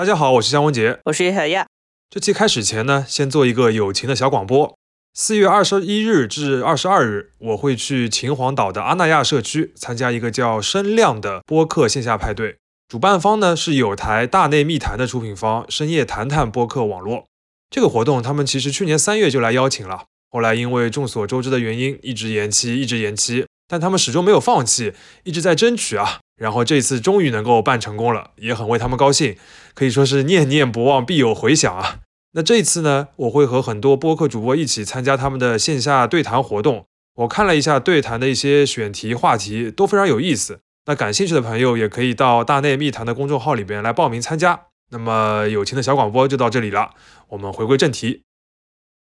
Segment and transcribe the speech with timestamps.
[0.00, 0.98] 大家好，我是江文杰。
[1.04, 1.66] 我是叶小亚。
[2.08, 4.74] 这期开始前呢，先做一个友情的小广播。
[5.12, 12.56] 四月二十一日至二十二日，我会去秦皇岛的阿那亚社区参加一个叫“声量”的播客线下派对。
[12.88, 17.26] 主办方呢是有台大内密谈的出品方深夜谈谈播客网络。
[17.68, 23.44] 这个活动他们其实去年三月就来邀请了，后来因为众所周知的原因一直延期，一直延期。
[23.70, 24.92] 但他们始终没有放弃，
[25.22, 26.18] 一直在争取啊。
[26.36, 29.36] 然后这次终于能够办成功了，也很为他们高兴，
[29.74, 32.00] 可以说是念念不忘必有回响啊。
[32.32, 36.86] 那这次呢，我会和很多播客主播一起参加他们的线下对谈活动。
[37.16, 40.60] 我看了一下对谈的一些选题话题，都非常有意思。
[40.86, 44.62] 那感兴趣的朋友也可以到大内密谈的公众号里边来报名参加。
[44.90, 46.90] 那么友情的小广播就到这里了，
[47.28, 48.22] 我们回归正题。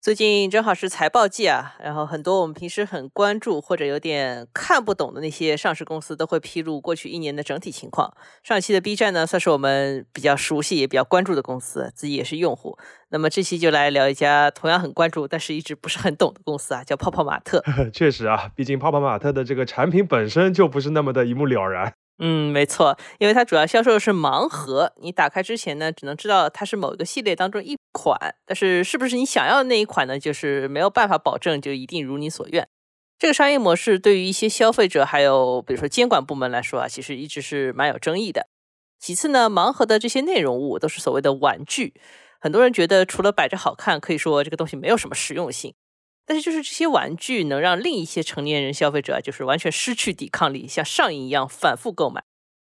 [0.01, 8.15] 最近正好是财报季啊，然后很多我们平时很关注或者有点看不懂的那些上市公司都会披露过去一年的整体情况。
[8.45, 12.79] 上期的 B 站呢，算是我们比较熟悉也比较关注的公司，自己也是用户。
[13.09, 17.61] 那么这期就来聊一家同样很关注，但是一直不是很懂的公司啊，叫泡泡玛特。
[17.93, 21.95] 确实啊，毕竟泡泡玛特的这个产品本身就不是那么的一目了然。
[22.19, 32.67] 嗯，没错，因为它主要销售的是盲盒，你打开之前呢，只能知道它是某一个系列当中一款，但是是不是你想要的那一款呢，就是没有办法保证就一定如你所愿。
[33.19, 38.49] 这个商业模式对于一些消费者还有比如说监管部门来说啊，其实一直是蛮有争议的。
[38.99, 41.93] 其次呢，盲盒的这些内容物都是所谓的玩具，
[42.41, 45.75] 很多人觉得除了摆着好看，可以说这个东西没有什么实用性。
[46.27, 52.25] 但是就是这些玩具能让另一些成年人消费者啊就是完全失去抵抗力，像上瘾一样反复购买。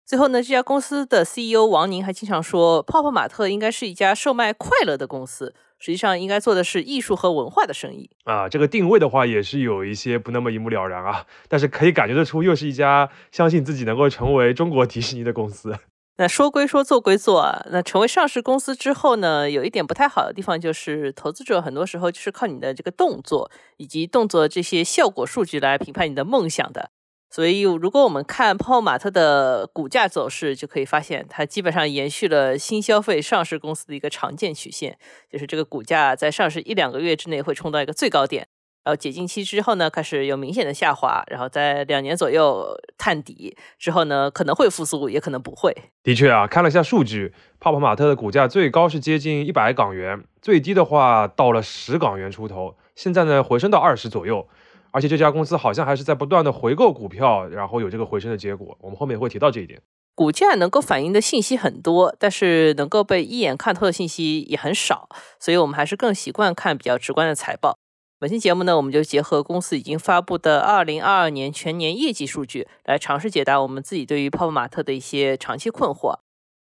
[0.05, 8.49] 最后呢，这家公司的 CEO 王宁还经常说，泡泡玛特应该是一家售卖快乐的公司，实际上应该做的是艺术和文化的生意啊。
[8.49, 15.77] 这个定位的话也是有一些不那么一目了然啊，但是可以感觉得出，又是一家相信自己能够成为中国迪士尼的公司。
[16.17, 17.65] 那说归说，做归做啊。
[17.71, 26.91] 那成为上市公司之后呢，有一点不太好的地方就是，投资者很多时候就是靠你的这个动作以及动作这些效果数据来评判你的梦想的。
[27.31, 34.99] 所以，如果我们看泡泡玛特的股价走势，就可以发现它基本上延续了新消费上市公司的一个常见曲线，
[35.31, 38.47] 就是这个股价在上市一两个月之内会冲到一个最高点。
[38.83, 42.67] 然后解禁期之后呢，开始有明显的下滑，然后在两年左右
[42.97, 45.73] 探底之后呢，可能会复苏，也可能不会。
[46.03, 54.47] 的确啊，看了一下数据，泡泡玛特的股价最高是接近一百港元，最低的话到了十港元出头，现在呢回升到二十左右，
[54.91, 58.77] 而且这家公司好像还是在不断的回购股票，然后有这个回升的结果。
[58.81, 59.81] 我们后面会提到这一点。
[60.15, 65.07] 股价能够反映的信息很多，但是能够被一眼看透的信息也很少，
[65.39, 67.77] 所以我们还是更习惯看比较直观的财报。
[68.23, 76.19] 本期节目呢，我们就结合公司已经发布的二零二二年全年业绩数据，来尝试解答我们自己对于泡泡玛特的一些长期困惑。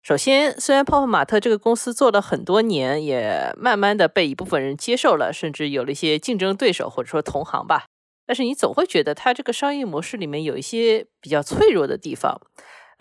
[0.01, 7.83] 首先，虽然泡泡玛特这个公司做了很多年，也慢慢的被一部分人接受了，甚至有了一些竞争对手或者说同行吧，
[8.25, 12.39] 但是你总会觉得它这个商业模式里面有一些比较脆弱的地方。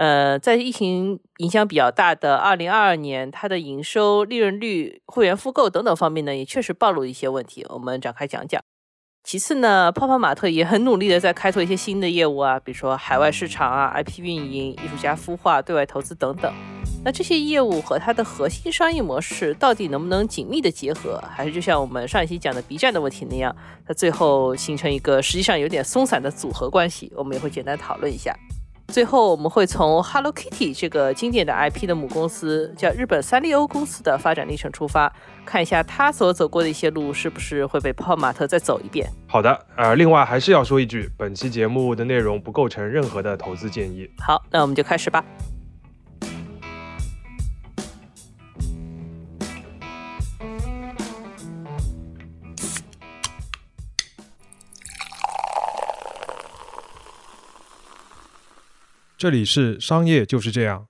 [0.00, 7.66] 呃，在疫情影响比较大的二零二二年，它的营收、利润率、会员复购等等方面呢，也确实暴露一些问题。
[7.68, 8.62] 我们展开讲讲。
[9.22, 16.50] 其次呢，泡泡玛特也很努力的在开拓一些新的业务啊，比如说海外市场啊、IP 运营、艺术家孵化、对外投资等等。
[17.04, 23.54] 那这些业务和它的核心商业模式到底能不能紧密的结合，还是就像我们上一期讲的 B 站的问题那样，
[23.86, 27.12] 它最后形成一个实际上有点松散的组合关系？
[27.14, 28.34] 我们也会简单讨论一下。
[28.90, 35.12] 最后，我们会从 Hello Kitty 这个经典的 IP 的母公司，叫日本三丽鸥公司的发展历程出发，
[35.46, 39.08] 看一下它所走过的一些路，是不是会被泡玛特再走一遍。
[39.28, 44.10] 好的，呃，另外还是要说一句，本期节目的内容不构成任何的投资建议。
[44.18, 45.24] 好，那我们就开始吧。
[59.20, 60.86] 这里是商业就是这样。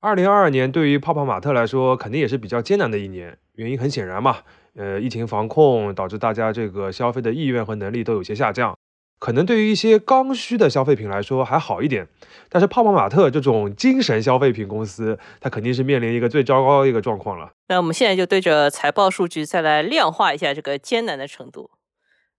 [0.00, 3.38] 二零二二年对于泡泡玛特来说，肯定也是比较艰难的一年。
[3.52, 4.38] 原因很显然嘛，
[4.74, 8.76] 呃，疫情防控导致大家这个消费的意愿和能力都有些下降。
[9.20, 12.08] 可能对于一些刚需的消费品来说还好一点，
[12.48, 17.52] 但是泡泡玛特这种精神消费品公司，它肯定是面临一个最糟糕的一个状况了。
[17.68, 21.70] 那我们现在就对着财报数据再来量化一下这个艰难的程度。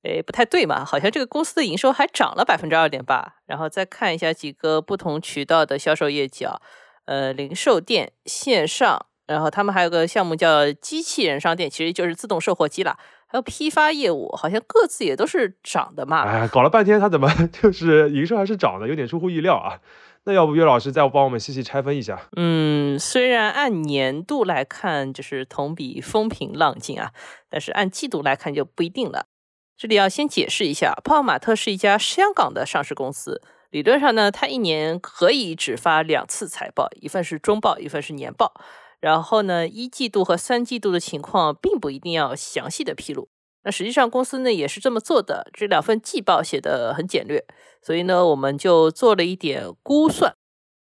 [0.03, 3.35] 诶，不太对嘛，好像这个公司的营收还涨了百分之二点八。
[3.45, 6.59] 然后再看一下几个不同渠道的销售业绩啊，
[7.05, 12.97] 呃，零售店、线上，然后他们还有个项目叫机器人商店，其实就是自动售货机啦。
[13.27, 16.21] 还有批发业务，好像各自也都是涨的嘛。
[16.23, 19.79] 哎，搞了半天，它怎么 就是营收还是涨的，有点出乎意料啊。
[20.25, 22.29] 那要不岳老师再帮我们细细拆分一下？
[22.37, 27.11] 嗯，虽然按年度来看就是同比风平浪静啊，
[27.49, 29.25] 但是按季度来看就不一定了。
[29.83, 38.53] 这里要先解释一下，泡泡玛特是一家香港的上市公司，理论上呢，它一年可以只发两次财报，一份是中报，一份是年报。
[39.01, 43.27] 然后呢，一季度和三季度的情况并不一定要详细的披露。
[43.65, 47.43] 那实际上公司呢也是这么做的，这两份季报写的很简略，
[47.81, 50.33] 所以呢，我们就做了一点估算。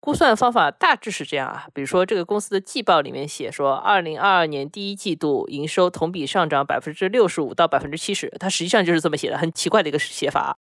[0.06, 10.56] 估算方法大致是这样啊，比如说这个公司的季报里面写说，二零二二年第一季度营收同比上涨百分之六十五到百分之七十，它实际上就是这么写的，很奇怪的一个写法。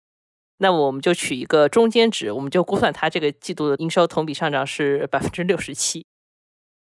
[0.59, 6.05] 那我们就取一个中间值，我们就估算它这个季度的营收同比上涨是百分之六十七。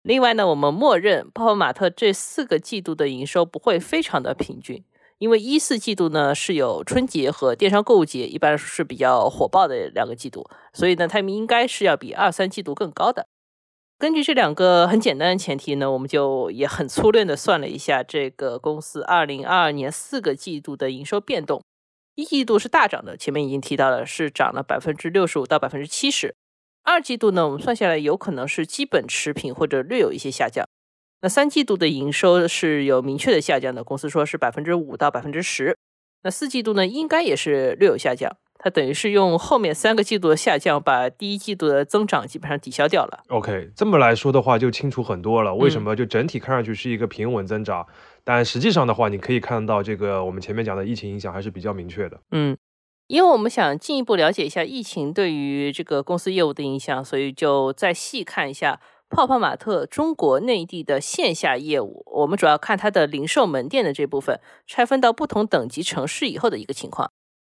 [0.03, 4.83] 另外呢，我们默认泡泡玛特这四个季度的营收不会非常的平均，
[5.19, 13.27] 因为一四季度呢是有春节和电商购物节，一般来说是比较火爆的两个季度，所以呢，他们应该是要比二三季度更高的。
[13.99, 21.65] 根据这两个很简单的前提呢，我们就也很粗略的算了一下这个公司二零二二年四个季度的营收变动，
[22.15, 26.37] 一季度是大涨的，前面已经提到了，是涨了百分之六十五到百分之七十。
[26.85, 30.65] 二季度呢，我们算下来有可能是基本持平或者略有一些下降。
[31.21, 35.77] 那三季度的营收是有明确的下降的，公司说是百分之五到百分之十。
[36.23, 38.37] 那四季度呢，应该也是略有下降。
[38.61, 43.23] 它等于是用后面三个季度的下降，把第一季度的增长基本上抵消掉了。
[43.29, 45.55] OK，这么来说的话就清楚很多了。
[45.55, 47.87] 为什么就整体看上去是一个平稳增长，
[48.25, 52.21] 但实际上的话，你可以看到这个我们前面讲的疫情影响还是比较明确的。
[52.33, 52.57] 嗯。
[53.07, 62.03] 因为我们想进一步了解一下疫情对于这个公司业务的影响，所以就再细看一下泡泡玛特中国内地的线下业务。
[62.07, 67.11] 我们主要看它的零售门店的这部分，拆分到不同等级城市以后的一个情况。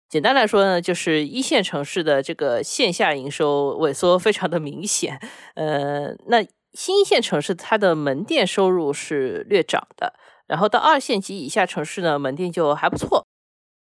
[0.08, 5.20] 简单来说呢，就是一线城市的这个线下营收萎缩非常的明显。
[5.54, 10.14] 呃，那新一线城市它的门店收入是略涨的，
[10.46, 13.26] 然后到二线及以下城市呢，门店就还不错。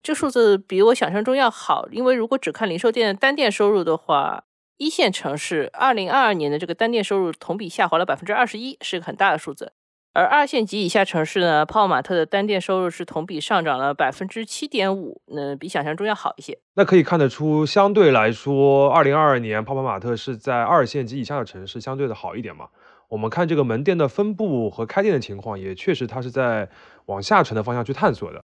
[0.02, 4.46] 这数字比我想象中要好，因为如果只看零售店单店收入的话，
[4.78, 9.74] 一线城市二零二二年的这个单店收入同比下滑了百分之二十一，是个很大的数字。
[10.14, 16.60] 而二线及以下城市呢，泡泡玛特的单店收入是同比上涨了百分之七点五，那比想象中要好一些。
[16.76, 22.68] 那可以看得出，相对来说，二零二二年泡泡玛特是在二线及以下的城市相对的好一点嘛？
[23.10, 26.70] 我们看这个门店的分布和开店的情况，也确实它是在
[27.06, 28.44] 往下沉的方向去探索的。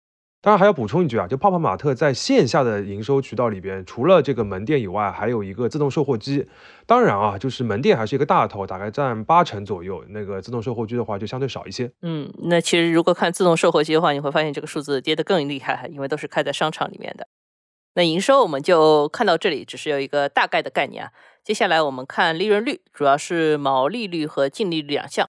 [0.44, 6.46] 当然还要补充一句啊，就泡泡玛特在线下的营收渠道里边，除了这个门店以外，还有一个自动售货机。
[6.84, 10.04] 当然啊，就是门店还是一个大头，大概占八成左右。
[10.10, 11.90] 那个自动售货机的话，就相对少一些。
[12.02, 17.26] 嗯，那其实如果看自动售货机的话，你会发现这个数字跌得更厉害，因为都是开在商场里面的。
[17.94, 21.10] 那营收我们就看到这里，只是有一个大概的概念啊。
[21.42, 25.26] 接下来我们看利润率，主要是毛利率和净利率两项。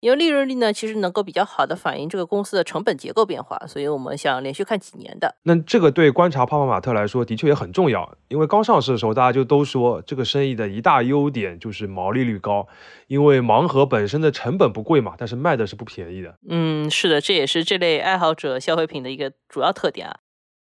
[0.00, 5.34] 因为利润率呢，其实能够比较好的反映这个公司的成本结构变化，所以我们想连续看几年的。
[5.42, 8.16] 那这个对观察泡泡玛特来说，的确也很重要。
[8.28, 12.68] 因为刚上市的时候，大家就都说这个生意的一大优点就是毛利率高，
[13.08, 16.36] 因为盲盒本身的成本不贵嘛，但是卖的是不便宜的。
[16.48, 20.20] 嗯，是的，这也是这类爱好者消费品的一个主要特点啊。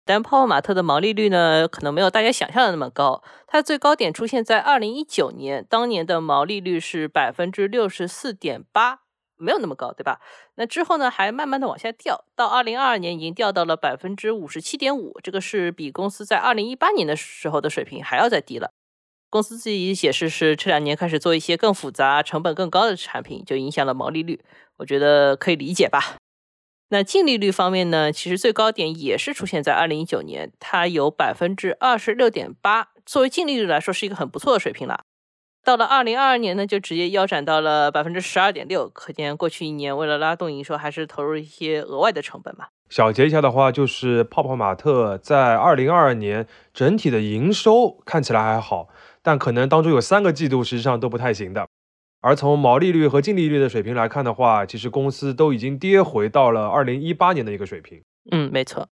[0.05, 9.01] 但泡泡玛特的毛利率呢，可能没有大家想象的那么高，它最高点出现在二零一九年，当年的毛利率是百分之六十四点八。
[9.37, 10.19] 没有那么高，对吧？
[10.55, 18.71] 那之后呢，还慢慢的往下掉，到二零二二年已经掉到了百分之五十七点五，这个是比公司在二零一八年的时候的水平还要再低了。
[19.29, 24.41] 公司自己解释是这两年开始做一些更复杂、成本更高的产品，就影响了毛利率。
[24.77, 26.15] 我觉得可以理解吧。
[26.89, 35.01] 那净利率方面呢，其实最高点也是出现在二零一九年，它有百分之二十六点八，作为净利率来说是一个很不错的水平了。
[35.67, 42.69] 到了二零二二年呢，就直接腰斩到了百分之十二点六，可见过去一年为了拉动营收，还是投入一些额外的成本吧。
[42.89, 48.87] 小结一下的话，就是泡泡玛特在二零二二年整体的营收看起来还好，
[49.21, 51.67] 但可能当中有三个季度实际上都不太行的。
[52.21, 58.01] 而从毛利率和净利率的水平来看的话，其实公司都已经跌回到了二零一八年的一个水平。
[58.31, 58.87] 嗯，没错。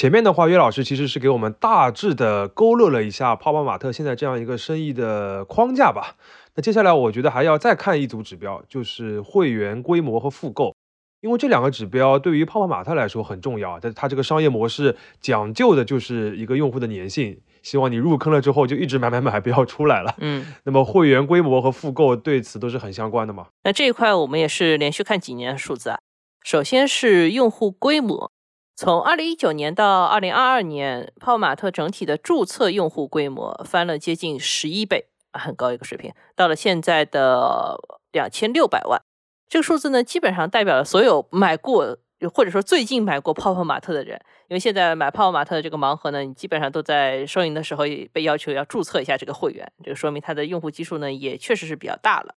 [0.00, 6.16] 前面的话，岳老师其实是给我们大致的勾勒了一下泡泡玛特现在这样一个生意的框架吧。
[6.54, 10.74] 那接下来我觉得还要再看一组指标，就是会员规模和复购，
[11.20, 13.78] 因为这两个指标对于泡泡玛特来说很重要。
[13.78, 20.14] 但它这个商业模式讲究的就是一个用户的粘性，希望你入坑了之后就一直买买买，不要出来了。
[20.20, 23.48] 嗯，那么会员规模和复购对此都是很相关的嘛。
[23.64, 25.98] 那这一块我们也是连续看几年数字啊。
[26.42, 28.32] 首先是用户规模。
[28.82, 37.78] 从二零一九年到二零二二年，泡泡玛特整体的注册用户规模翻了接近十一倍，很高一个水平，到了现在的
[38.10, 39.02] 两千六百万。
[39.50, 41.98] 这个数字呢，基本上代表了所有买过
[42.32, 44.18] 或者说最近买过泡泡玛特的人。
[44.48, 47.84] 因为现在买泡泡玛特的这个盲盒呢，你基本上都在收银的时候
[48.14, 52.34] 被要求要注册一下这个会员，这个说明它的用户基数呢也确实是比较大了。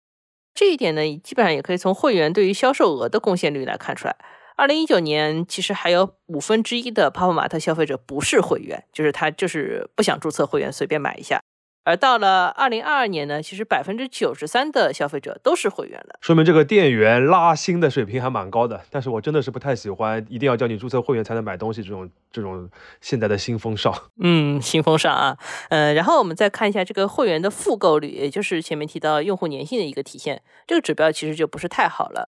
[0.53, 4.17] 这一点呢，基本上也可以从会员对于销售额的贡献率来看出来。
[4.55, 11.41] 二零一九年其实还有五分之一的泡泡玛特消费者不是会员，就是他就是不想注册会员，随便买一下。
[11.85, 18.79] 而到了二零二二年呢，其实百分之九十三的消费者都是会员了，说明这个店员拉新的水平还蛮高的。
[18.89, 22.69] 但是我真的是不太喜欢一定要叫你注册会员才能买东西这种这种
[23.01, 23.93] 现在的新风尚。
[24.21, 32.29] 嗯，新风尚啊，呃，然后我们再看一下这个会员的复购率，也就是前面提到用户粘性的一个体现，这个指标其实就不是太好了。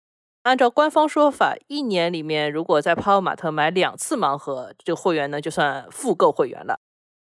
[0.47, 6.79] 按照官方说法，一年里面如果在泡泡玛特买两次盲盒，这个会员呢就算复购会员了。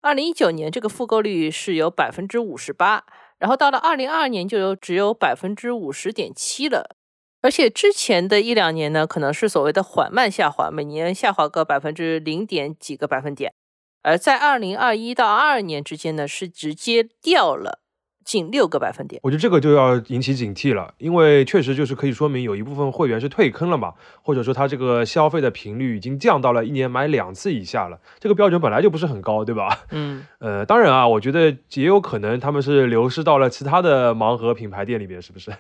[0.01, 3.05] 二零一九年这个复购率是有百分之五十八，
[3.37, 6.95] 然后到了二零二二年就有只有百分之五十点七了，
[7.43, 13.53] 而且之前的一两年呢，可能是所谓的缓慢下滑，每年下滑个百分之零点几个百分点，
[14.01, 17.82] 而在二零二一到二二年之间呢，是直接掉了。
[18.23, 29.85] 近六个百分点，我觉得这个就要引起警惕了，因为确实就是可以说明有一部分会员是退坑了嘛，或者说他这个消费的频率已经降到了一年买两次以下了，这个标准本来就不是很高，对吧？
[29.91, 35.51] 嗯， 呃，当然啊，我觉得也有可能他们是流失到了其他的盲盒品牌店里边，是不是？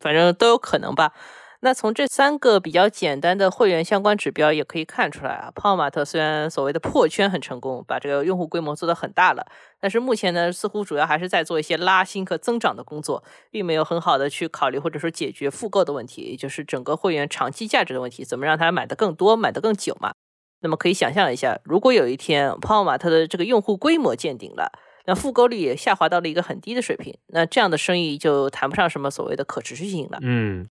[0.00, 1.12] 反正都有可能吧。
[1.60, 9.44] 那从这三个比较简单的会员相关指标也可以看出来啊，泡泡玛特虽然所谓的破圈很成功，把这个用户规模做得很大了，
[9.80, 20.12] 但是目前呢，似乎主要还是在做一些拉新和增长的工作，并没有很好的去考虑或者说解决复购的问题，也就是整个会员长期价值的问题，怎么让他买的更多、买的更久嘛？
[20.60, 24.70] 那么可以想象一下，如果有一天泡泡玛特的这个用户规模见顶了，
[25.06, 30.18] 那复购率也下滑到了一个很低的水平，那这样的生意就谈不上什么所谓的可持续性了。
[30.22, 30.68] 嗯。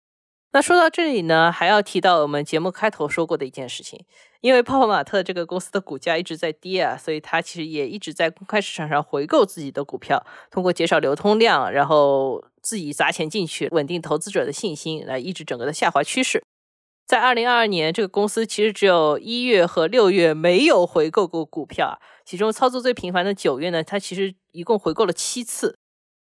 [0.57, 4.03] 那说到这里呢，还要提到我们节目开头说过的一件事情，
[4.41, 16.43] 因为泡泡玛特这个公司的股价一直在跌啊，所以它其实也一直在公开市场上回购自己的股票，通过减少流通量，然后自己砸钱进去，稳定投资者的信心，来抑制整个的下滑趋势。
[17.05, 25.77] 在二零二二年，这个公司其实只有一月和六月没有回购过股票，其中操作最频繁的九月呢，它其实一共回购了七次，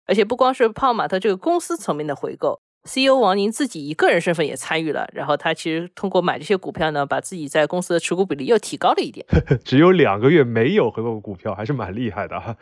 [0.07, 2.64] 而且不光是泡泡玛特这个公司层面的回购。
[2.87, 9.25] CEO 王宁自己以个人身份也参与了，然后他其实通过买这些股票呢，把自己在公司的持股比例又提高了一点。
[9.65, 12.57] 只有两个月没有回购股票，还是蛮厉害的哈。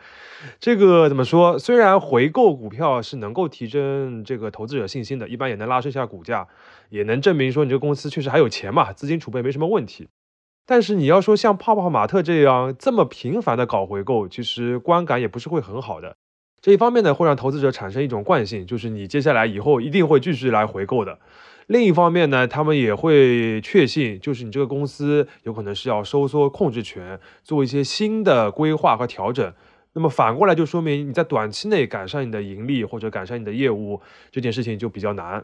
[0.61, 1.59] 这个怎么说？
[1.59, 6.47] 虽然回购股票是能够提升这个投资者信心的，一般也能拉升一下股价，
[6.89, 10.07] 也能证明说你这个公司确实还有钱嘛，资金储备没什么问题。
[10.65, 16.15] 但是你要说像泡泡玛特这样这么频繁的搞回购，其实观感也不是会很好的。
[16.63, 21.19] 这一方面呢，会让投资者产生一种惯性，就是你接下来以后一定会继续来回购的。
[21.67, 29.53] 另一方面呢，他们也会确信，就是你这个公司有可能是要收缩控制权，做一些新的规划和调整。
[29.91, 34.01] 那么反过来就说明你在短期内改善你的盈利或者改善你的业务
[34.31, 35.43] 这件事情就比较难。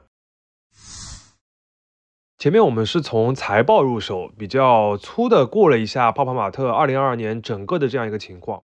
[2.37, 8.63] 前面我们是从财报入手，比较粗的过了一下泡泡玛特二零二二年整个的这样一个情况。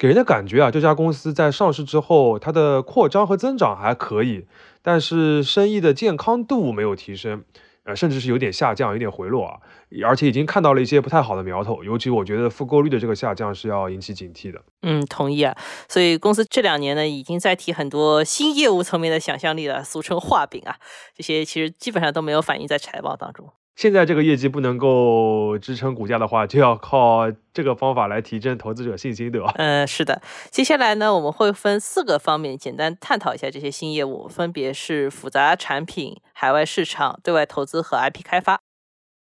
[0.00, 4.46] 给人的感觉啊，这家公司在上市之后，它的扩张和增长还可以，
[4.80, 7.44] 但是生意的健康度没有提升，
[7.84, 9.60] 呃，甚至是有点下降，有点回落啊，
[10.06, 14.62] 而且已经看到了一些不太好的苗头，尤其我觉得复购率的这个下降是要引起警惕的。
[14.80, 15.54] 嗯，同意啊。
[15.86, 20.76] 所以公司这两年呢，已经在提很多新业务层面的想象力了，俗称画饼啊，
[21.14, 23.52] 这些其实基本上都没有反映在财报当中。
[23.80, 29.54] 现在这个业绩不能够支撑股价的话，就要靠这个方法来提振投资者信心，对吧？
[29.56, 30.20] 嗯，是的。
[30.50, 38.60] 接下来呢，我们会分四个方面简单探讨一下这些新业务，分别是复杂产品、海外市场、对外投资和 IP 开发。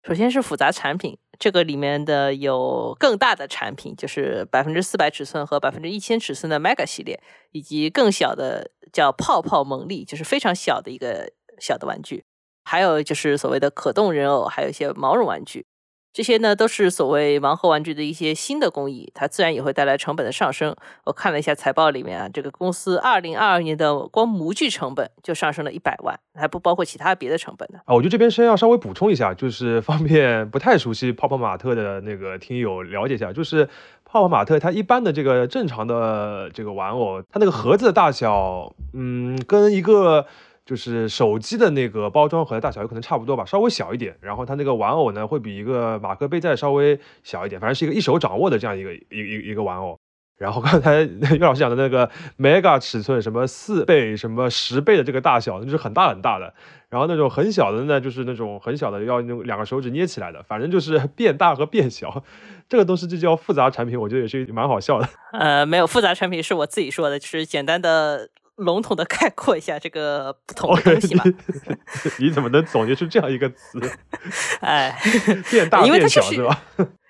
[0.06, 7.18] 首先是复杂产品，这个里面的有更大的产品，就是百分之四百尺寸和百分之一千尺寸的 Mega 系列，
[7.52, 12.24] 以及更小的叫泡泡萌力，就是非常小的一个小的玩具。
[12.64, 15.66] 还有就是所谓的可动人偶，还有一些毛绒玩具，
[16.12, 20.76] 这些呢都是所谓盲盒玩具的一些新的工艺，它自然也会带来成本的上升。
[21.04, 27.80] 我看了一下财报里面啊，这个公司二零二二年的光模具成本就上升了一百万，还不包括其他别的成本呢。
[27.86, 33.64] 啊，我觉得这边先要稍微补充一下，就是方便不太熟悉泡泡玛特的那个听友了解一下，就是
[34.04, 40.26] 泡泡玛特它一般的这个正常的这个玩偶，它那个盒子的大小，嗯，跟一个。
[40.64, 44.16] 就是手机的那个包装盒的大小有可能差不多吧，稍微小一点。
[44.20, 49.98] 然后它那个玩偶呢，会比一个马克杯再稍微小一点，反正是一个一手掌握的这样一个一一一个玩偶。
[50.38, 56.52] 然后刚才 岳老师讲的那个 mega 尺寸，什么四倍、什么十倍的这个大小，那就是很大很大的。
[56.88, 60.42] 然后那种很小的呢，就是那种很小的，要用两个手指捏起来的。
[60.42, 62.24] 反正就是 变大和变小，
[62.68, 65.08] 这个东西就叫复杂产品，我觉得也是蛮好笑的。
[65.32, 71.24] 呃，没有复杂产品是我自己说的，就是简单的、笼统的概括一下这个不同的东西嘛。
[72.18, 73.80] 你怎么能总结出这样一个词？
[74.60, 74.96] 哎，
[75.50, 76.62] 变大变小是吧？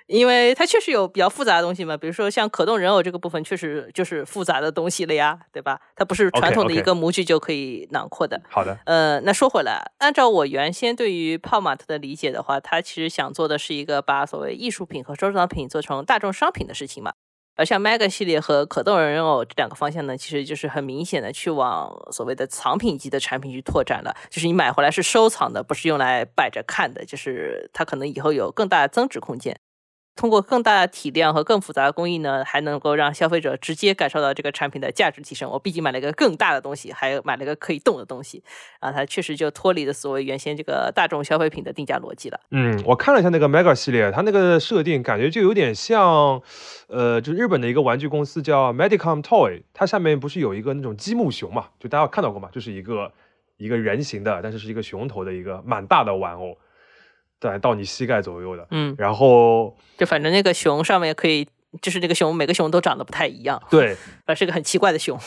[0.08, 5.80] 因为它确实有比较复杂的东西嘛，比如说像可动人偶这个部分，确实就是复杂的东西了呀，对吧？
[5.96, 8.38] 它不是传统的一个模具就可以囊括的。
[8.50, 8.78] 好的。
[8.84, 17.12] 呃，那说回来，按照我原先对于泡玛特的理解的话，它其实想做的是一个把所谓艺术品和收藏品做成大众商品的事情嘛。
[17.54, 24.16] 而像 Mega 系列和可动人偶这两个方向呢，其实就是很明显的去往所谓的藏品级的产品去拓展了。
[24.30, 29.58] 就是你买回来是收藏的，不是用来摆着看的，就是它可能以后有更大的增值空间。
[30.14, 35.50] 通过更大的体量和更复杂的工艺呢，还能够让消费者直接感受到这个产品的价值提升。
[35.50, 38.44] 我毕竟买了一个更大的东西，还买了一个可以动的东西，
[38.80, 42.38] 啊，它确实就脱离了所谓原先这个大众消费品的定价逻辑了。
[42.50, 46.42] 嗯，我看了一下那个 Mega 系列，它那个设定感觉就有点像，
[46.88, 51.68] 呃，就日本的一个玩具公司叫 Medicom Toy，它下面不是有一个那种积木熊嘛？
[51.80, 52.50] 就大家看到过嘛？
[52.52, 53.10] 就是一个
[53.56, 56.58] 一个人形的，但是是一个熊头的一个蛮大的玩偶。
[57.42, 61.44] 对，到你膝盖左右的，嗯，然后就反正那个熊上面可以，
[61.80, 65.18] 就是那个熊，每个熊都长得不太一样，对，反正是个很奇怪的熊。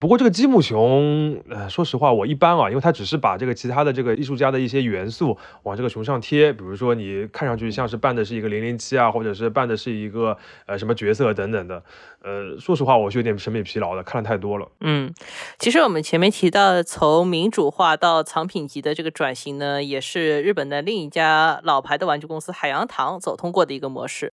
[0.00, 11.82] 不过这个积木熊，呃，说实话我一般啊，因为它只是把这个其他的这个艺术家的一些元素往这个熊上贴，比如说你看上去像是扮的是一个零零七啊，或者是扮的是一个呃什么角色等等的，
[12.22, 14.68] 呃，说实话我是有点审美疲劳的，看的太多了。
[14.82, 15.12] 嗯，
[15.58, 24.32] 其实我们前面提到从民主化到藏品级的这个转型呢，也是日本的另一家老牌的玩具公司海洋堂走通过的一个模式。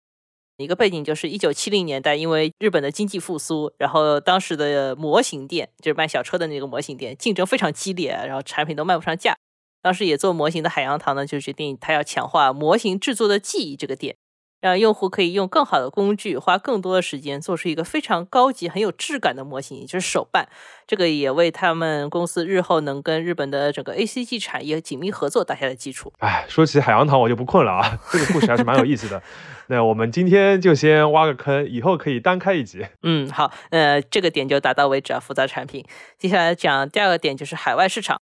[0.62, 9.36] 一个背景就是一九七零年代，因为日本的经济复苏，然后当时的模型店就是卖小车的那个模型店，竞争非常激烈，然后产品都卖不上价。
[9.82, 14.16] 当时也做模型的海洋堂呢，就决定他要强化模型制作的技艺这个店。
[14.62, 20.48] 让用户可以用更好的工具，花更多的时间，做出一个非常高级、很有质感的模型，也就是手办。
[20.88, 26.14] 这个也为他们公司日后能跟日本的整个 A C G 产业紧密合作打下了基础。
[26.20, 29.22] 哎，说起海洋堂我就不困了啊，这个故事还是蛮有意思的。
[29.68, 32.86] 那我们今天就先挖个坑，以后可以单开一集。
[33.04, 35.20] 嗯，好，呃，这个点就打到为止啊。
[35.20, 35.86] 复杂产品，
[36.18, 38.20] 接下来讲第二个点就是海外市场。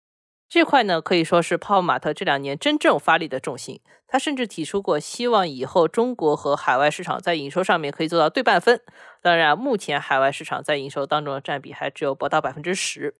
[0.50, 3.82] 这块呢，可以说是泡泡玛特这两年真正发力的重心。
[4.08, 8.82] 他甚至提出过，希望以后中国和海外市场在营收上面可以做到对半分。
[9.22, 13.16] 当然，目前海外市场在营收当中的占比还只有不到百分之十。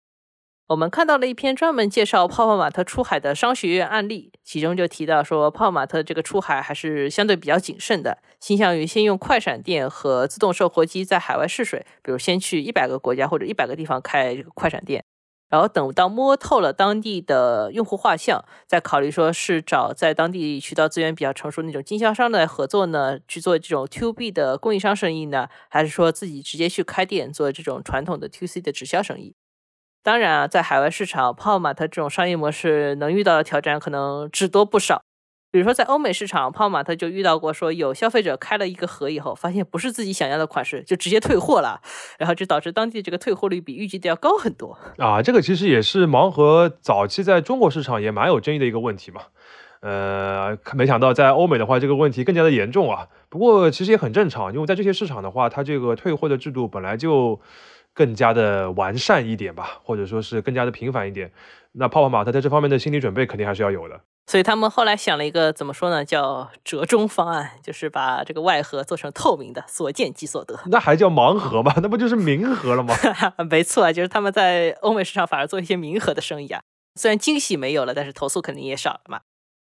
[0.68, 15.04] 我们看到了一篇专门介绍泡泡玛特出海的商学院案例，其中就提到说，泡泡玛特这个出海还是相对比较谨慎的，倾向于先用快闪店和自动售货机在海外试水，比如先去一百个国家或者一百个地方开这个快闪店。
[15.50, 29.36] 然后等到摸透了当地的用户画像，再考虑说是找在当地渠道资源比较成熟那种经销商来合作呢，去做这种 To B 的供应商生意呢，还是说自己直接去开店做这种传统的 To C 的直销生意？
[30.04, 35.07] 当然啊，在海外市场，泡玛特这种商业模式能遇到的挑战可能只多不少。
[35.50, 41.80] 比如说，在欧美市场，泡泡玛特就遇到过，说有消费者开了一个盒以后，发现不是自己想要的款式，就直接退货了，
[42.20, 45.22] 然后就导致当地这个退货率比预计的要高很多啊。
[45.22, 49.22] 这个其实也是盲盒早期在中国市场也蛮有争议的一个问题嘛。
[49.80, 53.08] 呃，没想到在欧美的话，这个问题更加的严重啊。
[53.30, 57.40] 不过其实也很正常，因为在这些市场的话，它这个退货的制度本来就
[57.94, 61.32] 更加的完善一点吧，或者说是更加的频繁一点。
[61.74, 64.02] 那泡泡玛特在这方面的心理准备肯定还是要有的。
[64.28, 70.60] 所以他们后来想了一个怎么说呢，叫折中方案，就是把这个外盒做成透明的，所见即所得。
[70.66, 71.74] 那还叫盲盒吗？
[71.82, 72.94] 那不就是明盒了吗？
[73.50, 76.62] 没错啊，就是他们在欧美市场反而做一些明盒的生意啊。
[76.96, 79.22] 虽然惊喜没有了，但是投诉肯定也少了嘛。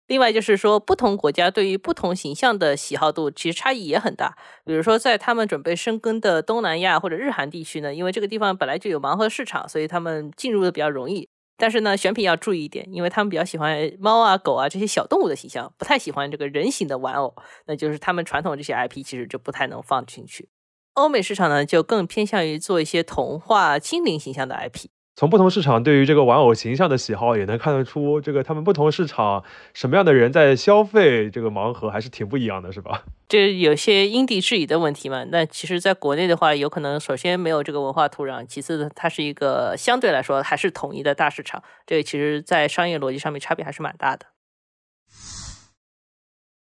[0.07, 4.35] 另外就是说，不同国家对于不同形象的喜好度其实差异也很大。
[4.65, 11.29] 比如说，在他们准备深耕的东南亚或者日韩地区呢，因为这个地方本来就有盲盒市场，所以他们进入的比较容易。
[11.59, 17.35] 但是呢，选品要注意一点，因为他们比较喜欢猫啊、狗啊这些小动物的形象，不太喜欢这个人形的玩偶。
[17.67, 20.49] 那就是他们传统这些 IP 其实就不太能放进去。
[20.95, 24.87] 欧美市场呢，就更偏向于做一些童话精灵形象的 IP。
[25.19, 29.43] 从不同市场对于这个玩偶形象的喜好，也能看得出这个他们不同市场
[29.75, 33.03] 什么样的人在消费这个盲盒还是挺不一样的，是吧？
[33.27, 35.25] 这有些因地制宜的问题嘛。
[35.25, 41.65] 那其实，在国内的话，有可能首先没有这个文化土壤，其次，它是一个相对来说还是统一的大市场。
[41.85, 44.27] 这个其实在商业逻辑上面差别还是蛮大的。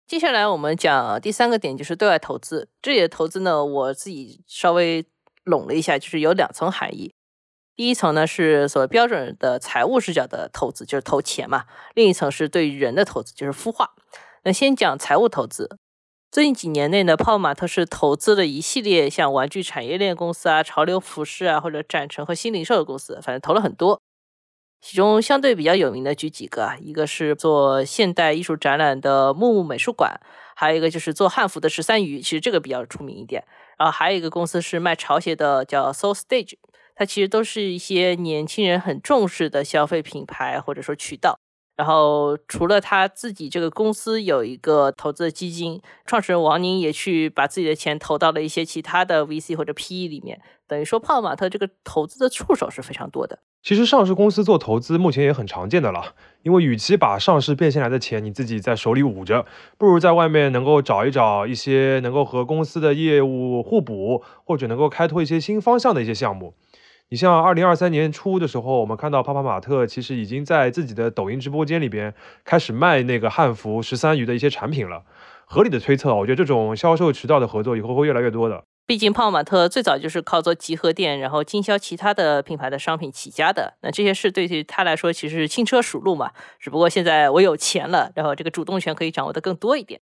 [0.06, 2.68] 接下来我们讲第三个点，就是对外投资。
[2.82, 5.06] 这里的投资呢，我自己稍微
[5.46, 7.14] 拢了一下，就是有两层含义。
[7.82, 11.62] 第一层呢是所谓标准的财务视角的投资，就是投钱嘛；
[11.96, 13.96] 另一层是对人的投资，就是孵化。
[14.44, 15.80] 那先讲财务投资。
[16.32, 24.00] 最近几年内呢，泡泡玛特是投资了一系列像玩具产业链公司啊、潮流服饰啊，或者展成和新零售的公司，反正投了很多。
[24.80, 30.22] 其中相对比较有名的举几个啊，一个是做现代艺术展览的木木美术馆，
[30.56, 33.44] 还有一个就是做汉服的十三余，其实这个比较出名一点。
[33.80, 36.58] 然后还有一个公司是卖潮鞋的，叫 Soul Stage。
[37.02, 41.36] 它其实都是一些年轻人很重视的消费品牌或者说渠道。
[41.76, 50.40] 然后除了他自己这个公司有一个投资的基金，创始人王宁也去把自己的钱投到了一些其他的 VC 或者 PE 里面。
[50.68, 53.40] 等于说，泡泡玛特这个投资的触手是非常多的。
[53.64, 59.48] 其实上市公司做投资目前也很常见的了，因为与其把上市变现来的钱你自己在手里捂着，
[59.80, 66.54] 不如在外面能够找一找一些能够和公司的业务互补，或者能够开拓一些新方向的一些项目。
[67.12, 72.14] 你像二零二三年初的时候，我们看到泡泡玛特其实已经在自己的抖音直播间里边
[72.46, 75.04] 开始卖那个汉服十三余的一些产品了。
[75.46, 78.64] 合理的推测，我觉得这种销售渠道的合作以后会越来越多的。
[78.88, 83.74] 毕竟泡泡玛特最早就是靠做集合店，然后经销其他的品牌的商品起家的。
[83.82, 86.32] 那这些事对于他来说其实是轻车熟路嘛。
[86.62, 90.00] 只不过现在我有钱了，然后这个主动权可以掌握的更多一点。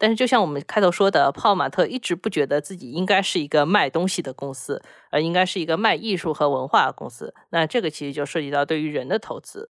[0.00, 7.34] 但是，就像我们开头说的，泡泡玛特一直不觉得自己应该是一个卖东西的公司，而应该是一个卖艺术和文化公司。
[7.50, 9.68] 那这个其实就涉及到对于人的投资。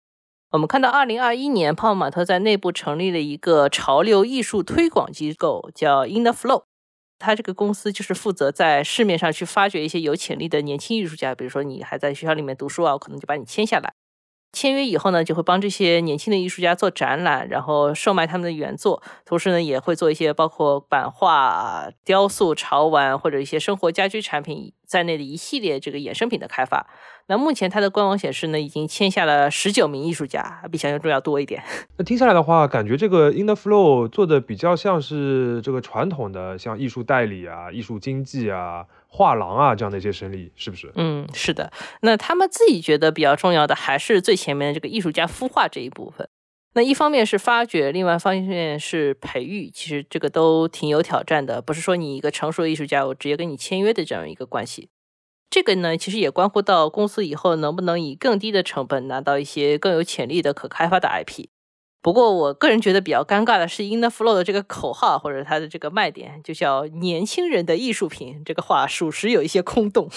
[0.50, 6.64] 我们看到，二零二一年，泡泡玛特在内部成立了一个潮流艺术推广机构，叫 In the Flow。
[7.18, 13.94] 它这个公司就是负责在市面上去发掘一些有潜力的年轻艺术家，比如说你还在学校里面读书啊，我可能就把你签下来。
[14.52, 26.86] 签约以后呢，就会帮这些年轻的艺术家做展览，然后售卖他们的原作，同时呢，也会做一些包括版画、雕塑、潮玩或者一些生活家居产品在内的一系列这个衍生品的开发。
[27.26, 31.62] 那目前它的官网显示呢，已经签下了十九名艺术家，比想象中要多一点。
[31.98, 38.86] 那听下来的话，感觉这个 In the Flow 做的比较像是这个传统的像艺术代理啊、艺术经济啊。
[39.10, 40.92] 画廊啊，这样的一些生意是不是？
[40.94, 41.72] 嗯，是的。
[42.02, 46.28] 那他们自己觉得比较重要的还是最前面的这个艺术家孵化这一部分。
[46.74, 51.60] 那一方面是发掘，另外一方面是培育，其实这个都挺有挑战的。
[51.60, 54.90] 不是说你一个成熟的艺术家，我直接跟你签约的这样一个关系。
[55.50, 61.46] 这个呢，其实也关乎到公司以后能不能以更低的成本拿到一些更有潜力的可开发的 IP。
[62.00, 68.40] 不过，我个人觉得比较尴尬的是，In the Flow 的这个口号或者它的这个卖点，就叫“年轻人的艺术品”。
[68.46, 70.08] 这个话属实有一些空洞。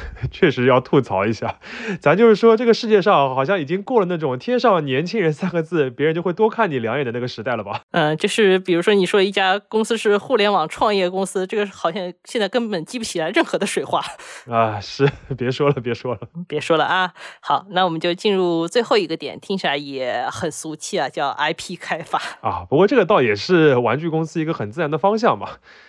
[0.30, 1.58] 确实要吐槽一下，
[2.00, 7.82] 咱就是说，这个世界上好像已经过了那种贴上“年轻人”三个字，别人就会多看你两眼的那个时代了吧？
[7.92, 14.02] 嗯，就是比如说你说一家公司是互联网创业公司，这个好像现在根本记不起来任何的水话
[14.50, 14.80] 啊！
[14.80, 17.12] 是， 别说了，别说了，别说了啊！
[17.40, 22.64] 好，那我们就进入最后一个点，听起来也很俗气啊，叫 IP 开发啊。
[22.68, 25.48] 不过这个倒也是玩具公司一个很自然的方向嘛。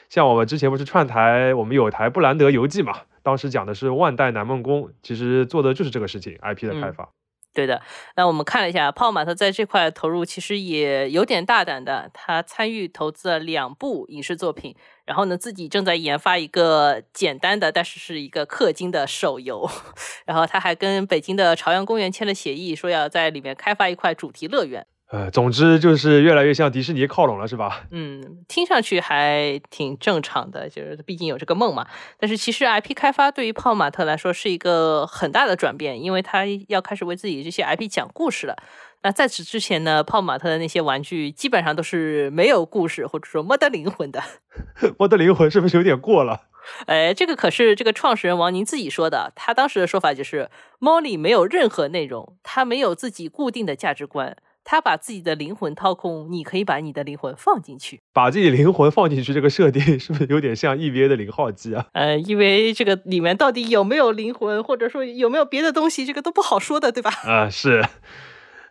[0.09, 2.93] 像我们之前不是串台，我们有台布兰德游记嘛？
[3.23, 7.09] 当时讲的是万代南梦宫，其实做的就是这个事情，IP 的开发。
[7.55, 7.83] 对的，
[8.15, 19.69] 那我们看了一下，泡泡玛特在这块投入其实也有点大胆的，他参与投资了两部影视作品，然后呢自己正在研发一个简单的，但是是一个氪金的手游，
[20.25, 24.88] 然后他还跟北京的朝阳公园签了协议，说要在里面开发一块主题乐园。
[25.13, 27.84] 呃，总之就是越来越向迪士尼靠拢了，是吧？
[27.93, 31.86] 嗯，听上去还挺正常的，就是毕竟有这个梦嘛。
[32.17, 38.56] 但是其实 IP 开发对于泡泡玛特来说是一个很大的转变，因为他要开始为自己这些 IP 讲故事了。
[39.04, 44.23] 那在此之前呢，泡泡玛特的那些玩具基本上都是没有故事或者说没得灵魂的。
[44.97, 46.47] 没得灵魂是不是有点过了？
[46.88, 50.49] 哎，这个可是这个创始人王宁自己说的，他当时的说法就是
[50.80, 54.36] 猫里没有任何内容，它没有自己固定的价值观。
[54.63, 58.02] 他把自己的灵魂掏空，你可以把你的灵魂放进去。
[58.13, 61.88] 把自己灵魂放进去，这个设定是不是有点像 EVA 的零号机啊？
[61.93, 67.12] 呃因为这个里面到底有没有灵魂，或者说有没有别的东西，这个都不好说的，对吧？
[67.26, 67.84] 啊，是。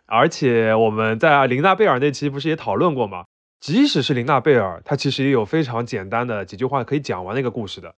[0.05, 3.23] 而且我们在琳娜贝尔那期不是也讨论过吗？
[3.59, 7.95] 即使是琳娜贝尔，她其实也有非常简单的几句话可以讲完那个故事的。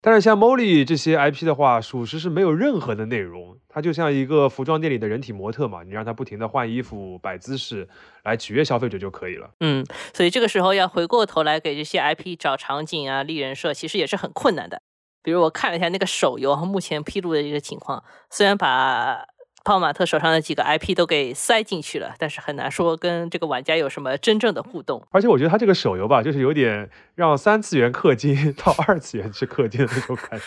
[0.00, 7.88] 但是像 Molly 这些 IP 的话，属实是没有任何的内容，它就像一个服装店里的人体模特嘛，你让它不停的换衣服、摆姿势，
[8.22, 9.50] 来取悦消费者就可以了。
[9.60, 9.84] 嗯，
[10.14, 14.80] 所以这个时候要回过头来给这些 IP 找场景啊、立人设，其实也是很困难的。
[15.20, 19.26] 比如我看了一下那个手游目前披露的一个情况，虽然把
[19.68, 25.06] 泡玛特手上的几个 IP 都给塞进去了，但是很难说跟这个玩家有什么真正的互动。
[25.10, 30.40] 而且我觉得他这个手游吧，就是有点让三次元氪金到二次元去氪金的那种感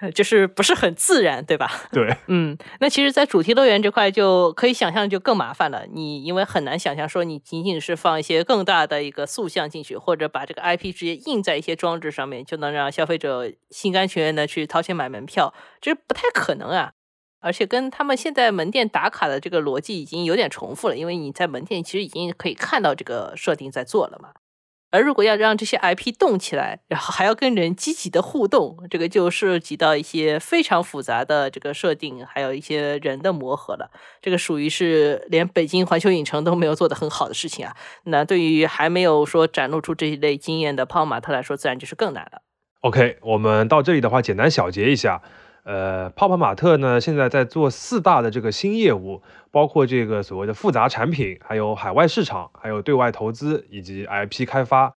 [0.00, 1.70] 觉， 就是不是很自然，对吧？
[1.92, 5.84] 对，嗯，那其实，在主题乐园这块就可以想象就更麻烦了。
[5.92, 16.92] 你因为很难想象说你仅仅是放一些更大的一个塑像进去，或者把这个 IP 直接印在一些装置上面，就能让消费者心甘情愿的去掏钱买门票，这不太可能啊。
[17.42, 24.30] 而且跟他们现在门店打卡的这个逻辑已经有点重复了，因为你在门店其实已经可以看到这个设定在做了嘛。
[24.92, 33.90] 而如果要让这些 IP 动起来，然后还要跟人积极的互动，这个就涉及到一些非常复杂的这个设定，还有一些人的磨合了。
[34.20, 37.74] 这个属于是连北京环球影城都没有做得很好的事情啊。
[38.04, 42.42] 那对于还没有说展露出这一类经验的泡玛特来说，自然就是更难了。
[42.82, 45.22] OK，我们到这里的话，简单小结一下。
[45.64, 54.94] 呃，泡泡玛特呢，现在在做四大的这个新业务，包括这个所谓的复杂产品，还有海外市场，还有对外投资以及 IP 开发。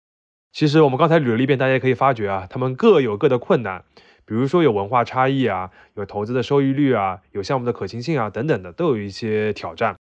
[0.53, 3.85] 其实我们刚才捋了一遍，大家可以发觉啊，他们各有各的困难，
[4.25, 9.97] 比如说有文化差异啊，有投资的收益率啊，有项目的可行性啊等等的，都有一些挑战。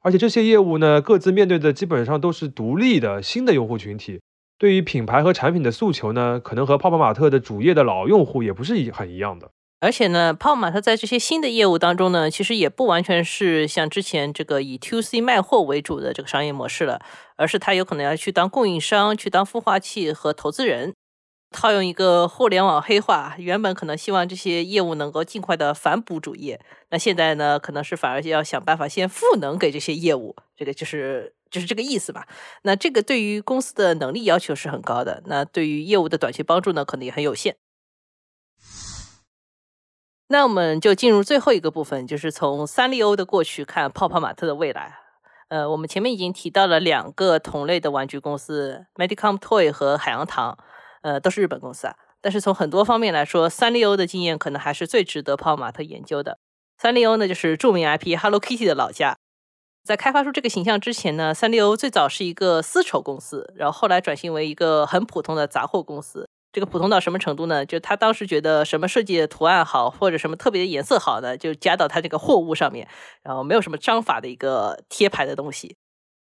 [0.00, 4.20] 而且这些业务呢，各自面对的基本上都是独立的新的用户群体，
[4.58, 9.50] 对于品牌和产品的诉求呢，可能和泡泡玛特的主业的老用户也不是一很一样的。
[9.84, 17.02] 而且呢，泡玛特在这些新的业务当中呢，其实也不完全是像之前这个以 to C 卖货为主的这个商业模式了，
[17.36, 20.94] 而是它有可能要去当供应商，去当孵化器和投资人。
[21.50, 26.58] 套用一个互联网黑话，原本可能希望这些业务能够尽快的反哺主业，
[26.90, 32.26] 那现在呢，可能是反而要想办法先赋能给这些业务，这个就是就是这个意思吧。
[32.62, 37.54] 那这个对于公司的能力要求是很高的，那对于业务的短期帮助呢，可能也很有限。
[40.28, 44.98] 那我们就进入最后一个部分，就是从三丽鸥的过去看泡泡玛特的未来。
[45.48, 50.58] 呃，我们前面已经提到了两个同类的玩具公司，Medicom Toy 和海洋堂，
[51.02, 51.94] 呃，都是日本公司啊。
[52.22, 56.38] 但是从很多方面来说，三丽鸥的经验可能还是最值得泡泡玛特研究的。
[56.78, 59.18] 三丽鸥呢，就是著名 IP Hello Kitty 的老家。
[59.84, 66.26] 在开发出这个形象之前呢，三丽鸥最早是一个丝绸公司，然后后来转型为一个很普通的杂货公司。
[66.54, 67.66] 这个普通到什么程度呢？
[67.66, 72.86] 就他当时觉得什么设计的图案好，或者什么特别的颜色好呢，就加到他这个货物上面，
[73.24, 75.74] 然后没有什么章法的一个贴牌的东西。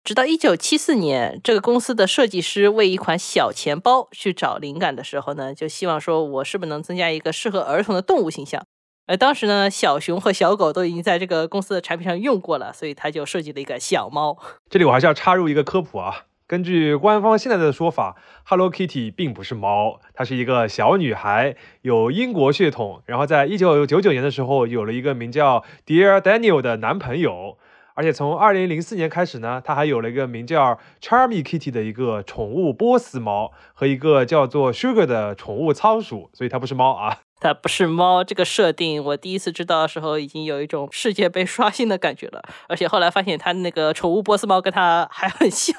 [0.04, 8.66] 直到一九七四年，这个公司的设计师为一款小钱包去找灵感的时候呢，就希望说我是不是能增加一个适合儿童的动物形象。
[9.06, 14.36] 而当时呢，小熊和小狗都已经在这个公司的产品上用过了，所以他就设计了一个小猫。
[14.68, 16.26] 这里我还是要插入一个科普啊。
[16.46, 23.02] 根据官方现在的说法，Hello Kitty 并不是猫，它是一个小女孩，有英国血统。
[23.06, 27.58] 然后在一九九九年的时候，有了一个名叫 Dear Daniel 的男朋友。
[27.96, 36.30] 而且从二零零四年开始呢，她还有了一个名叫 Charmy Kitty 的一个宠物波斯猫和一个叫做 Sugar 的宠物仓鼠。
[36.34, 37.20] 所以它不是猫啊。
[37.44, 42.42] 它不是猫，这个设定我第一次知道的时候，已经有一种世界被刷新的感觉了。
[42.70, 45.76] 而且后来发现它那个宠物波斯猫跟它还很像，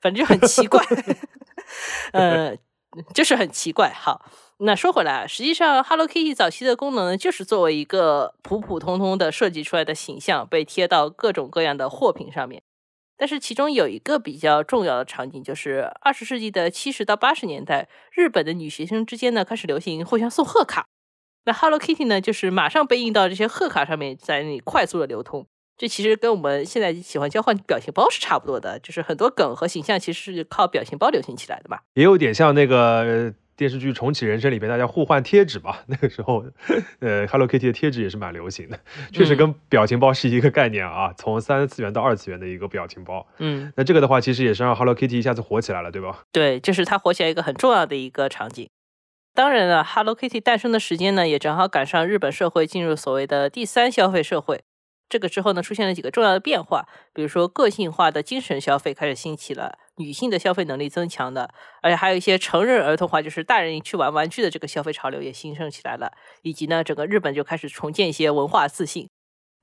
[0.00, 0.80] 反正就很奇怪。
[2.14, 2.56] 呃，
[3.12, 3.92] 就是很奇怪。
[3.92, 4.24] 好，
[4.58, 12.62] 那说回来，实际上 Hello Kitty 早期的功能呢，就是作为一个普普通通的设计出来的形象，被贴到各种各样的货品上面。
[13.16, 20.86] 但是其中有一个比较重要的场景，就是二十世纪的七十到八十年代，日本的女学生之间呢开始流行互相送贺卡。
[21.44, 25.46] 那 Hello Kitty 呢，就是马上被印到这些贺卡上面，在那里快速的流通。
[25.78, 31.78] 这其实跟我们现在喜欢交换表情包是差不多的，就是很多梗和形象其实是靠表情包流行起来的嘛。
[31.94, 35.78] 也有点像那个电视剧《重启人生》里边大家互换贴纸嘛。
[35.88, 36.44] 那个时候，
[36.98, 38.78] 呃，Hello Kitty 的贴纸也是蛮流行的，
[39.10, 43.26] 确实跟表情包是一个概念啊，从三次元到二次元的一个表情包。
[43.38, 46.24] 嗯，那这个的话，其实也是让 Hello Kitty 一下子火起来了，对吧？
[46.30, 48.68] 对，这是它火起来一个很重要的一个场景。
[49.34, 54.62] 当然了，Hello Kitty 诞生的时间呢，也正好赶上日本社会进入所谓的第三消费社会。
[55.08, 61.50] 这个之后呢，出现了几个重要的变化，比如说个性化的精神消费开始兴起了，女性的消费能力增强的，
[61.82, 66.12] 而且还有一些成人儿童化，就是大人去玩玩具的这个消费潮流也兴盛起来了，
[66.42, 69.08] 以及呢，整个日本就开始重建一些文化自信。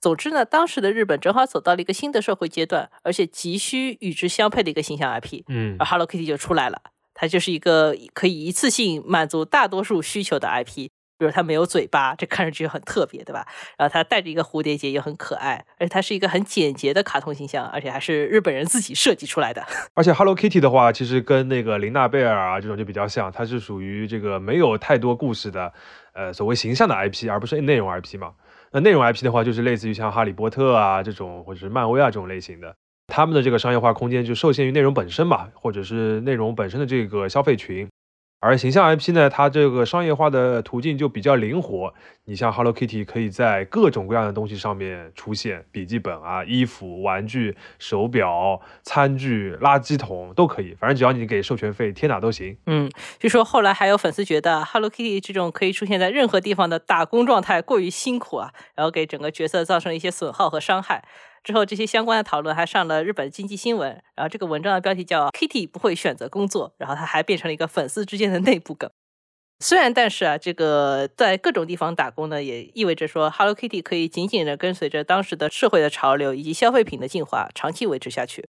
[0.02, 6.82] 总之呢，当时的日本正好走到了一个新的社会阶段，而且急需与之相配的一个形象 IP，嗯，而 Hello Kitty 就出来了。
[7.20, 13.48] 它就是一个可以一次性满足大多数需求的 IP，比如它没有嘴巴，这看上去很特别，对吧？
[13.76, 19.66] 然后它带着一个蝴蝶结也很可爱，而且它是一个很简洁的卡通形象，而且还是日本人自己设计出来的。
[19.96, 25.74] 而且 Hello Kitty 的话，其实跟那个琳娜贝尔啊这种就比较像，它是属于这个没有太多故事的，
[26.14, 28.34] 呃，所谓形象的 IP，而不是内容 IP 嘛。
[28.72, 32.76] 那内容 IP 的话，就是类似于像哈利波特啊这种，或者是漫威啊这种类型的，
[33.08, 37.88] 他们的这个商业化空间就受限于内容本身吧，或者是内容本身的这个消费群。
[38.40, 41.92] 而形象 IP 呢，它这个商业化的途径就比较灵活。
[42.26, 52.56] 你像 Hello Kitty 可以在各种各样的东西上面出现，笔记本啊、衣服、玩具、手表、餐具、垃圾桶都可以，反正只要你给授权费，贴哪都行。
[52.68, 52.88] 嗯，
[53.20, 61.04] 据说后来还有粉丝觉得 Hello Kitty 这种可以出现在任何地方的打工状态过于辛苦啊，然后给整个角色造成一些损耗和伤害。
[61.48, 63.90] 之后，这些相关的讨论还上了日本经济新闻。
[64.18, 68.92] 然后，这个文章的标题叫 “Kitty 不会选择工作”，然后它还变成了一个粉丝之间的内部梗。
[69.60, 78.46] 虽然，但是啊，这个在各种地方打工呢，也意味着说，Hello Kitty 可以紧紧的跟随着当时的社会的潮流以及消费品的进化，长期维持下去。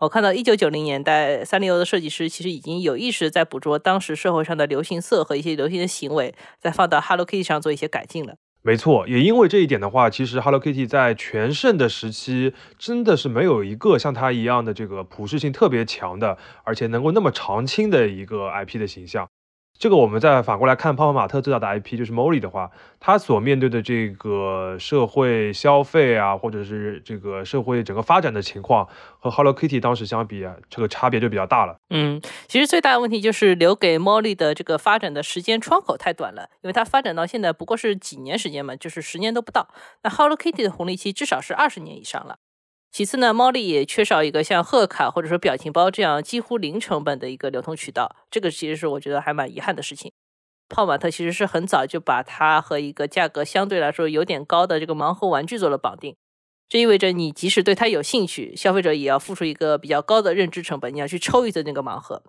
[0.00, 8.34] 我看到一九九零年代，三丽鸥的设计师其实已经有意识在捕捉当时社会上的流行色和一些流行的行为，再放到 Hello Kitty 上做一些改进了。
[8.62, 19.26] 没错，也因为这一点的话，其实 Hello Kitty 在全盛的时期，真的是没有一个像它一样的这个普适性特别强的，而且能够那么长青的一个 IP 的形象。
[19.80, 28.86] 这个我们再反过来看泡泡玛特最大的 IP 就是 Molly 的话，它所面对的这个社会消费啊，或者是这个社会整个发展的情况，
[29.18, 31.78] 和 Hello Kitty 当时相比啊，这个差别就比较大了。
[31.88, 39.66] 嗯，其实最大的问题就是留给 Molly 的这个发展的时间窗口太短了，因为它发展到现在不过是几年时间嘛，就是十年都不到。
[40.02, 42.36] 那 Hello Kitty 的红利期至少是二十年以上了。
[42.92, 50.12] 其次呢，猫丽也缺少一个像贺卡或者说表情包这样几乎零成本的一个流通渠道，这个其实是我觉得还蛮遗憾的事情。
[50.68, 56.16] 泡玛特其实是很早就把它和一个价格相对来说有点高的这个盲盒玩具做了绑定。
[56.70, 62.22] 这意味着你即使对它有兴趣，消费者也要付出一个比较高的认知成本，你要去抽一次那个盲盒。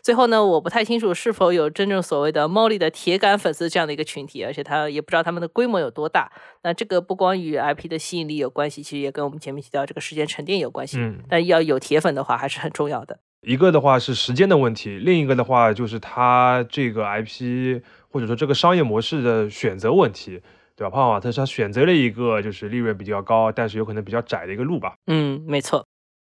[0.00, 6.30] 最后呢，我不太清楚是否有真正所谓的猫力的铁杆粉丝这样的一个群体，而且他也不知道他们的规模有多大。
[6.62, 10.98] 那这个不光与 IP 的吸引力有关系，其实也跟我们前面提到这个时间沉淀有关系。
[11.00, 13.18] 嗯，但要有铁粉的话还是很重要的。
[13.42, 20.40] 一个的话是时间的问题，另一个的话就是它这个 IP 或者说这个商业模式的选择问题。
[20.78, 20.90] 对吧？
[20.90, 24.94] 泡泡玛特他选择了一个就是利润比较高，但是有可能比较窄的一个路吧。
[25.08, 25.84] 嗯，没错。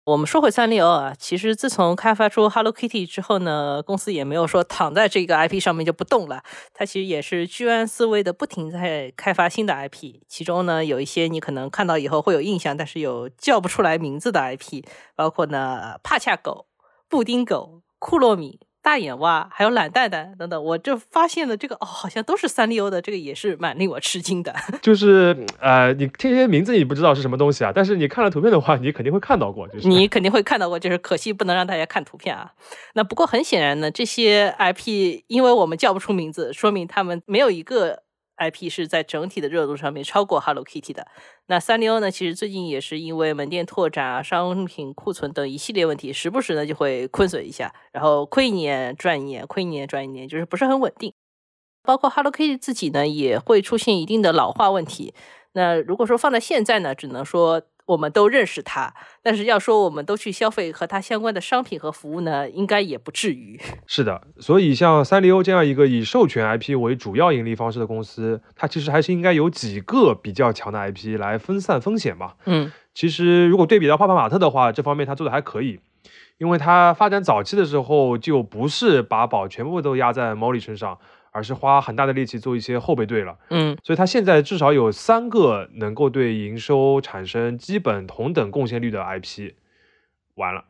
[0.04, 6.44] 我们说回三丽鸥啊，其实自从开发出 Hello Kitty 之后呢，公司也没有说躺在这个 IP 上面就不动了。
[6.72, 10.20] 它其实也是居安思危的，不停在开发新的 IP。
[10.28, 14.84] 其中呢，有一些你可能看到以后会有印象，但是有叫不出来名字的 IP，
[15.16, 16.66] 包括呢帕恰狗、
[17.08, 18.60] 布丁狗、库洛米。
[18.86, 24.54] 大眼蛙，还有懒蛋蛋等等，我就发现了这个哦，好像都是三丽鸥的，这个也是蛮令我吃惊的。
[24.80, 29.66] 就是呃，你听这些名字你不知道是什么东西啊，但是你看了图片的话，你肯定会看到过。
[29.66, 32.52] 就是你肯定会看到过，就是可惜不能让大家看图片啊。
[32.94, 38.05] 那不过很显然呢，这些 IP 因为我们叫不出名字，说明他们没有一个。
[38.36, 41.06] IP 是在整体的热度上面超过 Hello Kitty 的。
[41.46, 42.10] 那三丽鸥呢？
[42.10, 51.12] 其实最近也是因为门店拓展啊、商品库存等一系列问题，时不时呢就会亏损一下，然后亏一年赚一年，亏一年赚一年，就是不是很稳定。
[51.82, 55.14] 包括 Hello Kitty 自己呢，也会出现一定的老化问题。
[55.52, 57.62] 那如果说放在现在呢，只能说。
[57.86, 63.60] 我们都认识它，但是要说我们都去消费和它相关的商品和服务呢，应该也不至于。
[63.86, 72.34] 是的，所以像三丽鸥这样一个以授权 IP 为主要盈利方式的公司，它其实还是应该有几个比较强的 IP 来分散风险嘛。
[72.44, 75.78] 嗯，其实如果对比到泡泡玛特的话，这方面它做的还可以，
[76.38, 80.98] 因为它发展早期的时候就不是把宝全部都压在 Molly 身上。
[81.36, 89.52] 而是花很大的力气做一些后备队了，嗯，所以它现在至少有三个能够对营收产生基本同等贡献率的 IP，
[90.36, 90.64] 完了，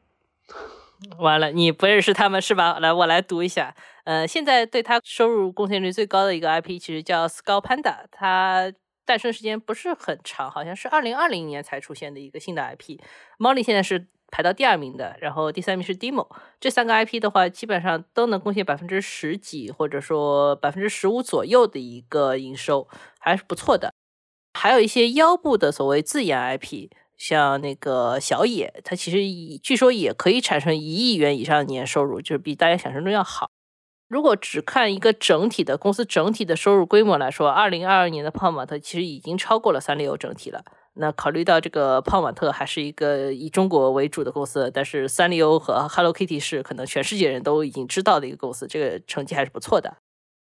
[1.22, 2.81] 完了，你不认识他们是吧？
[2.81, 8.72] 来，我来读一下，呃，现在对它收入贡献率最高的一个 IP 其实叫 Skull Panda，它
[9.05, 12.98] 诞生时间不是很长，好像是二零二零年才出现的一个新的 IP，
[13.38, 14.09] 猫 y 现在是。
[14.30, 16.28] 排到第二名的，然后第三名是 Demo，
[16.60, 23.92] 这三个 IP 的话，基本上都能贡献百分之十几，或者说百分之十五左右的一个营收，还是不错的。
[24.54, 33.50] 还有一些腰部的所谓自研 IP，像那个小野，它其实据说也可以产生一亿元以上的年收入，就是比大家想象中要好。
[34.08, 40.64] 如果只看一个整体的公司整体的收入规模来说，二零二二年的泡玛特其实已经超过了三丽鸥整体了。
[40.99, 49.99] 那考虑到这个泡玛特还是一个以中国为主的公司，但是三丽鸥和 Hello Kitty 是可能全世界人都已经知道的一个公司，这个成绩还是不错的。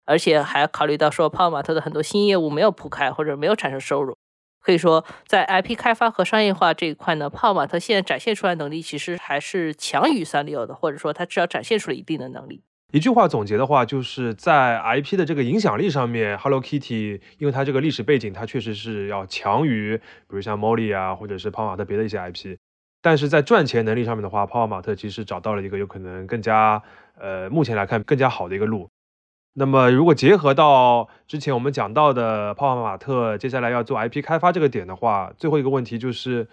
[0.05, 4.15] 而且还考虑到说泡泡玛特的很多新业务没有铺开或者没有产生收入。
[4.61, 12.63] 可以说，在 IP 开发和商业化这一块呢，泡泡玛特现在展现出来能力其实还是强于三丽鸥的，或者说它至少展现出了一定的能力。
[12.91, 22.55] 一句话总结的话，就是在 IP 的这个影响力上面，Hello Kitty 因为它这个历史背景，它确实是要强于，比如像 Molly 啊，或者是泡泡玛特别的一些 IP。
[23.01, 26.81] 但是在赚钱能力上面的话，泡泡玛特其实找到了一个有可能更加，
[27.19, 28.89] 呃，目前来看更加好的一个路。
[29.55, 36.47] 那么，如果结合到之前我们讲到的泡泡玛特接下来要做 IP 开发这个点的话，最后一个问题就是，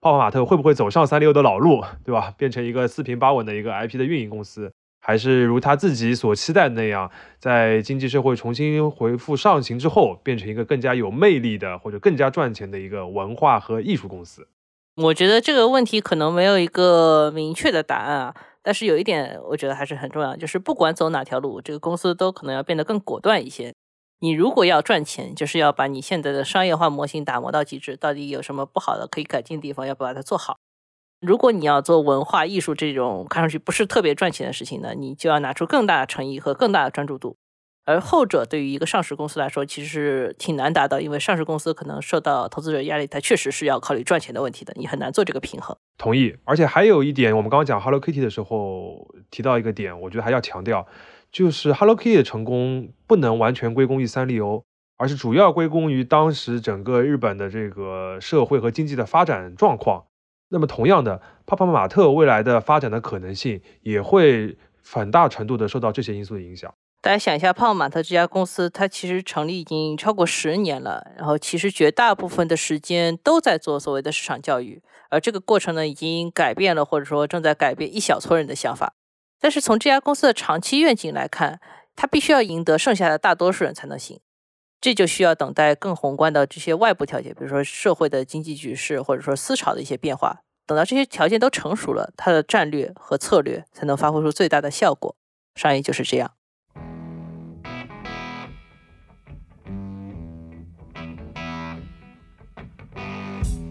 [0.00, 2.34] 泡泡玛特会不会走上三六的老路，对吧？
[2.36, 4.72] 变成一个四平八稳的一个 IP 的运营公司，
[5.10, 14.46] 还是如他自己所期待的那样，在经济社会重新恢复上行之后，变成一个更加有魅力的或者更加赚钱的一个文化和艺术公司？
[14.94, 18.34] 我觉得这个问题可能没有一个明确的答案啊。
[18.62, 23.74] 但是有一点，我觉得还是很重要，就是不管走哪条路，这个公司都可能要变得更果断一些。
[24.20, 30.58] 你如果要赚钱，就是要把你现在的商业化模型打磨到极致，到底有什么不好的可以改进的地方，要把它做好。
[31.20, 37.36] 如果你要做文化艺术这种看上去不是特别赚钱的事情呢，你就要拿出更大的诚意和更大的专注度。
[37.84, 45.76] 而后者对于一个上市公司来说，其实挺难达到，因为上市公司可能受到投资者压力，它确实是要考虑赚钱的问题的，你很难做这个平衡。
[45.98, 46.34] 同意。
[46.44, 50.86] 而且还有一点，我们刚刚讲 Hello Kitty 的时候提到一个点，我觉得还要强调，
[51.30, 54.62] 就是 Hello Kitty 的成功不能完全归功于三丽鸥，
[54.96, 60.04] 而是主要归功于当时整个日本的这个社会和经济的发展状况。
[60.50, 66.72] 那么同样的，泡泡玛特未来的发展的可能性也会很大程度的受到这些因素的影响。
[67.02, 78.92] 大家想一下，泡泡玛特这家公司，它其实成立已经超过十年了，然后其实绝大部分的时间都在做所谓的市场教育，而这个过程呢，已经改变了或者说正在改变一小撮人的想法。
[79.40, 81.58] 但是从这家公司的长期愿景来看，
[81.96, 84.20] 它必须要赢得剩下的大多数人才能行，
[84.80, 95.14] 这就需要等待更宏观的这些外部条件，比如说社会的经济局势或者说思潮的一些变化，等到这些条件都成熟了，它的战略和策略才能发挥出最大的效果。
[95.54, 96.30] 商业就是这样。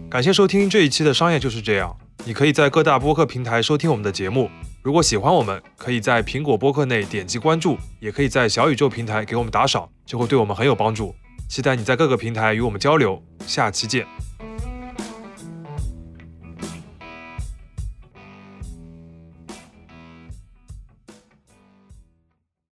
[0.08, 1.96] 感谢收听这一期的商业就是这样。
[2.24, 4.48] 你可以在各大播客平台收听我们的节目。
[4.82, 11.14] 如果喜欢我们，可以在苹果播客内点击关注，也可以在小宇宙平台给我们打赏，就会对我们很有帮助。
[11.50, 13.22] 期待你在各个平台与我们交流。
[13.46, 14.06] 下期见。